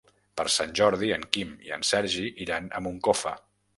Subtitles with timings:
[0.39, 3.35] Per Sant Jordi en Quim i en Sergi iran a Moncofa.